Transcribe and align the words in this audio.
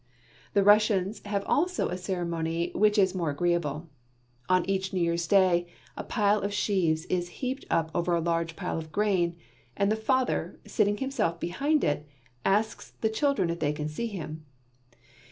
The 0.55 0.63
Russians 0.63 1.21
have 1.25 1.43
also 1.45 1.89
a 1.89 1.95
ceremony 1.95 2.71
which 2.73 2.97
is 2.97 3.13
more 3.13 3.29
agreeable. 3.29 3.87
On 4.49 4.67
each 4.67 4.93
New 4.93 4.99
Year's 4.99 5.27
Day, 5.27 5.67
a 5.95 6.03
pile 6.03 6.39
of 6.41 6.55
sheaves 6.55 7.05
is 7.05 7.29
heaped 7.43 7.65
up 7.69 7.91
over 7.93 8.15
a 8.15 8.19
large 8.19 8.55
pile 8.55 8.79
of 8.79 8.91
grain, 8.91 9.35
and 9.77 9.91
the 9.91 9.95
father, 9.95 10.55
after 10.57 10.69
seating 10.71 10.97
himself 10.97 11.39
behind 11.39 11.83
it, 11.83 12.07
asks 12.43 12.93
the 13.01 13.09
children 13.09 13.51
if 13.51 13.59
they 13.59 13.73
can 13.73 13.87
see 13.87 14.07
him. 14.07 14.43